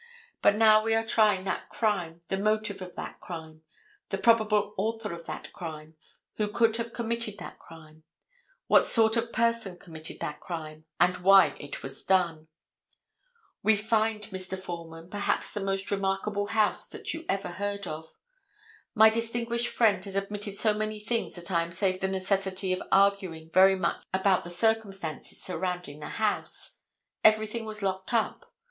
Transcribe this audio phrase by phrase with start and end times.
[0.41, 3.61] But now we are trying that crime, the motive of that crime,
[4.09, 5.95] the probable author of that crime,
[6.37, 8.01] who could have committed that crime,
[8.65, 12.47] what sort of person committed that crime, and why it was done.
[13.61, 14.57] We find, Mr.
[14.57, 18.11] Foreman, perhaps the most remarkable house that you ever heard of.
[18.95, 22.81] My distinguished friend has admitted so many things that I am saved the necessity of
[22.91, 26.79] arguing very much about the circumstances surrounding the house.
[27.23, 28.51] Everything was locked up.